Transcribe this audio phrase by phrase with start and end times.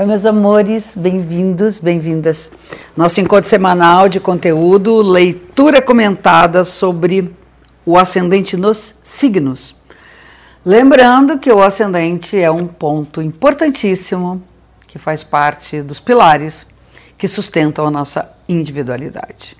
[0.00, 2.50] Oi, meus amores, bem-vindos, bem-vindas.
[2.96, 7.30] Nosso encontro semanal de conteúdo, leitura comentada sobre
[7.84, 9.76] o ascendente nos signos.
[10.64, 14.42] Lembrando que o ascendente é um ponto importantíssimo
[14.86, 16.66] que faz parte dos pilares
[17.18, 19.54] que sustentam a nossa individualidade.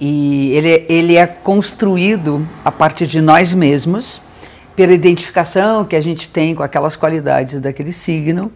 [0.00, 4.18] E ele, ele é construído a partir de nós mesmos,
[4.74, 8.50] pela identificação que a gente tem com aquelas qualidades daquele signo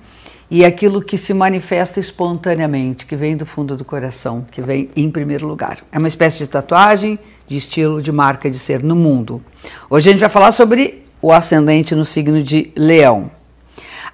[0.53, 5.10] e aquilo que se manifesta espontaneamente, que vem do fundo do coração, que vem em
[5.10, 5.79] primeiro lugar.
[5.91, 9.43] É uma espécie de tatuagem, de estilo, de marca de ser no mundo.
[9.88, 13.30] Hoje a gente vai falar sobre o ascendente no signo de Leão.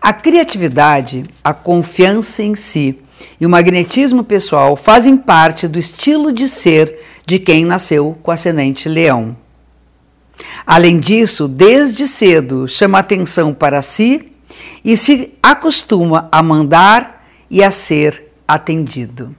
[0.00, 2.96] A criatividade, a confiança em si
[3.40, 8.88] e o magnetismo pessoal fazem parte do estilo de ser de quem nasceu com ascendente
[8.88, 9.36] Leão.
[10.64, 14.37] Além disso, desde cedo chama atenção para si
[14.84, 19.34] e se acostuma a mandar e a ser atendido.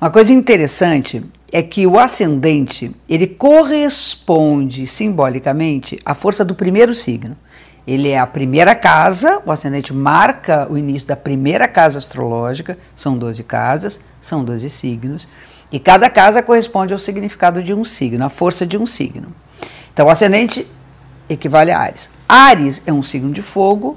[0.00, 1.22] Uma coisa interessante
[1.52, 7.36] é que o ascendente ele corresponde simbolicamente à força do primeiro signo.
[7.86, 13.16] Ele é a primeira casa, o ascendente marca o início da primeira casa astrológica, são
[13.16, 15.26] 12 casas, são 12 signos,
[15.72, 19.34] e cada casa corresponde ao significado de um signo, a força de um signo.
[19.92, 20.66] Então, o ascendente
[21.30, 22.10] equivale a Ares.
[22.28, 23.96] Ares é um signo de fogo,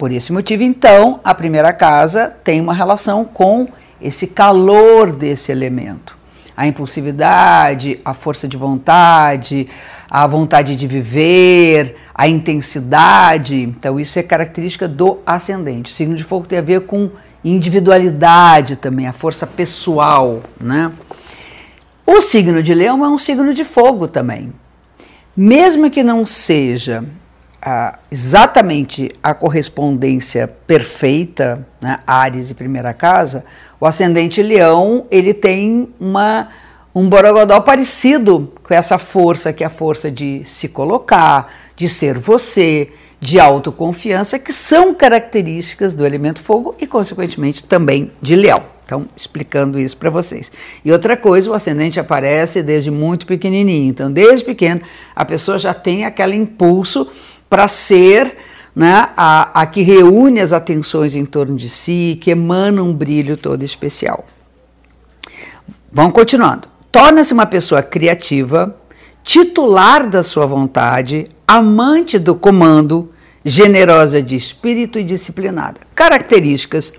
[0.00, 3.68] por esse motivo, então, a primeira casa tem uma relação com
[4.00, 6.16] esse calor desse elemento.
[6.56, 9.68] A impulsividade, a força de vontade,
[10.10, 13.56] a vontade de viver, a intensidade.
[13.56, 15.92] Então, isso é característica do ascendente.
[15.92, 17.10] O signo de fogo tem a ver com
[17.44, 20.90] individualidade também, a força pessoal, né?
[22.06, 24.50] O signo de leão é um signo de fogo também.
[25.36, 27.04] Mesmo que não seja
[27.60, 33.44] a, exatamente a correspondência perfeita, né, Ares e primeira casa,
[33.80, 36.48] o ascendente leão ele tem uma,
[36.94, 42.18] um borogodó parecido com essa força, que é a força de se colocar, de ser
[42.18, 48.62] você, de autoconfiança, que são características do elemento fogo e, consequentemente, também de leão.
[48.90, 50.50] Então, explicando isso para vocês.
[50.84, 53.88] E outra coisa, o ascendente aparece desde muito pequenininho.
[53.88, 54.80] Então, desde pequeno,
[55.14, 57.08] a pessoa já tem aquele impulso
[57.50, 58.36] para ser
[58.74, 63.36] né, a, a que reúne as atenções em torno de si, que emana um brilho
[63.36, 64.24] todo especial.
[65.92, 66.68] Vamos continuando.
[66.92, 68.76] Torna-se uma pessoa criativa,
[69.24, 73.12] titular da sua vontade, amante do comando,
[73.44, 75.80] generosa de espírito e disciplinada.
[75.94, 76.92] Características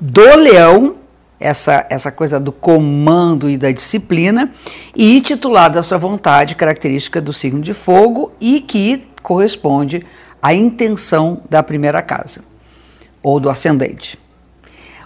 [0.00, 0.96] do leão,
[1.38, 4.50] essa, essa coisa do comando e da disciplina,
[4.94, 9.02] e titular da sua vontade, característica do signo de fogo, e que
[9.32, 10.04] corresponde
[10.42, 12.42] à intenção da primeira casa
[13.22, 14.18] ou do ascendente.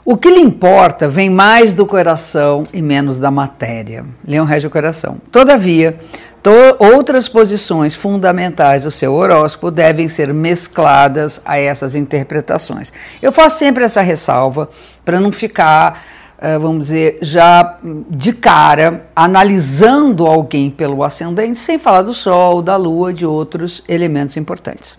[0.04, 4.04] O que lhe importa vem mais do coração e menos da matéria.
[4.26, 5.18] Leão rege o coração.
[5.30, 5.98] Todavia,
[6.42, 12.92] to outras posições fundamentais do seu horóscopo devem ser mescladas a essas interpretações.
[13.22, 14.68] Eu faço sempre essa ressalva
[15.04, 16.04] para não ficar
[16.60, 17.78] vamos dizer, já
[18.10, 24.36] de cara, analisando alguém pelo ascendente, sem falar do Sol, da Lua, de outros elementos
[24.36, 24.98] importantes.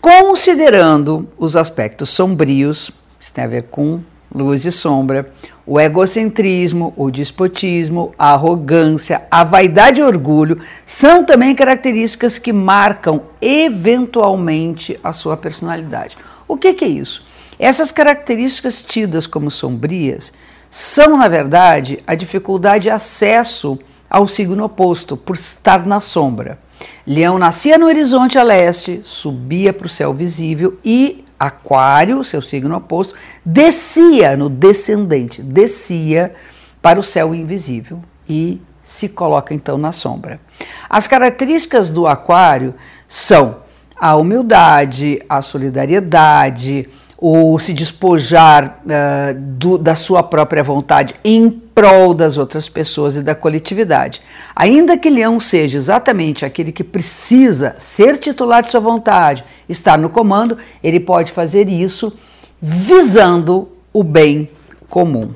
[0.00, 2.90] Considerando os aspectos sombrios,
[3.20, 4.00] isso tem a ver com
[4.34, 5.30] luz e sombra,
[5.66, 13.22] o egocentrismo, o despotismo, a arrogância, a vaidade e orgulho são também características que marcam
[13.40, 16.16] eventualmente a sua personalidade.
[16.46, 17.24] O que, que é isso?
[17.58, 20.32] Essas características tidas como sombrias
[20.70, 23.78] são, na verdade, a dificuldade de acesso
[24.08, 26.58] ao signo oposto, por estar na sombra.
[27.06, 32.74] Leão nascia no horizonte a leste, subia para o céu visível e Aquário, seu signo
[32.76, 33.14] oposto,
[33.44, 36.34] descia no descendente, descia
[36.80, 40.40] para o céu invisível e se coloca então na sombra.
[40.88, 42.74] As características do Aquário
[43.06, 43.58] são
[43.98, 52.12] a humildade, a solidariedade, ou se despojar uh, do, da sua própria vontade em prol
[52.14, 54.20] das outras pessoas e da coletividade.
[54.54, 60.10] Ainda que Leão seja exatamente aquele que precisa ser titular de sua vontade, estar no
[60.10, 62.12] comando, ele pode fazer isso
[62.60, 64.48] visando o bem
[64.88, 65.32] comum.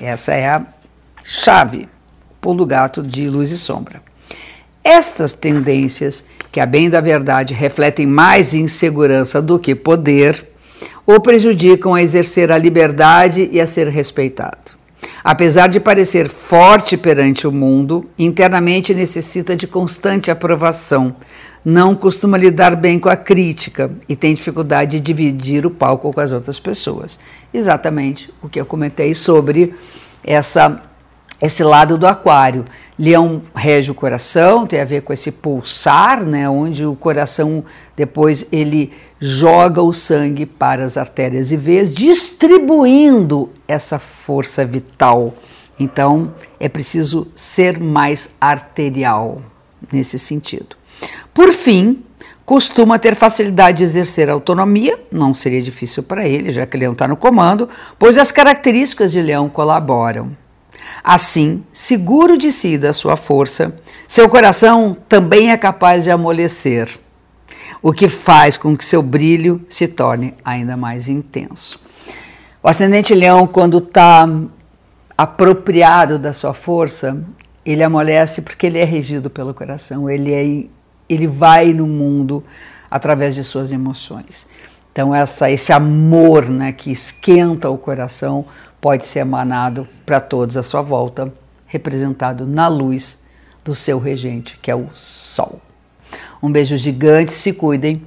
[0.00, 0.66] Essa é a
[1.24, 1.88] chave,
[2.40, 4.00] pulo do gato de luz e sombra.
[4.82, 10.47] Estas tendências, que a bem da verdade refletem mais insegurança do que poder,
[11.08, 14.76] ou prejudicam a exercer a liberdade e a ser respeitado.
[15.24, 21.16] Apesar de parecer forte perante o mundo, internamente necessita de constante aprovação.
[21.64, 26.20] Não costuma lidar bem com a crítica e tem dificuldade de dividir o palco com
[26.20, 27.18] as outras pessoas.
[27.54, 29.74] Exatamente o que eu comentei sobre
[30.22, 30.82] essa
[31.40, 32.64] esse lado do aquário.
[32.98, 37.64] Leão rege o coração, tem a ver com esse pulsar, né, onde o coração
[37.96, 45.32] depois ele joga o sangue para as artérias e veias, distribuindo essa força vital.
[45.78, 49.40] Então, é preciso ser mais arterial
[49.92, 50.76] nesse sentido.
[51.32, 52.02] Por fim,
[52.44, 57.06] costuma ter facilidade de exercer autonomia, não seria difícil para ele, já que Leão está
[57.06, 60.36] no comando, pois as características de Leão colaboram.
[61.02, 63.74] Assim, seguro de si da sua força,
[64.06, 66.98] seu coração também é capaz de amolecer,
[67.82, 71.80] o que faz com que seu brilho se torne ainda mais intenso.
[72.62, 74.28] O ascendente leão, quando está
[75.16, 77.22] apropriado da sua força,
[77.64, 80.66] ele amolece porque ele é regido pelo coração, ele, é,
[81.08, 82.42] ele vai no mundo
[82.90, 84.46] através de suas emoções.
[84.90, 88.44] Então, essa, esse amor né, que esquenta o coração
[88.80, 91.32] pode ser emanado para todos à sua volta,
[91.66, 93.18] representado na luz
[93.64, 95.60] do seu regente, que é o Sol.
[96.42, 98.06] Um beijo gigante, se cuidem